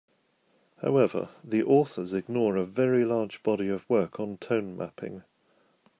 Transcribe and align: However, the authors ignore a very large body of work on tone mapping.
However, 0.81 1.29
the 1.43 1.61
authors 1.61 2.11
ignore 2.15 2.55
a 2.57 2.65
very 2.65 3.05
large 3.05 3.43
body 3.43 3.69
of 3.69 3.87
work 3.87 4.19
on 4.19 4.37
tone 4.39 4.75
mapping. 4.75 5.21